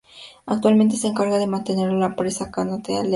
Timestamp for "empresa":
2.07-2.49